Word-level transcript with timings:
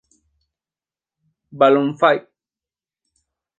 Balloon 1.51 1.95
Fight". 1.95 2.25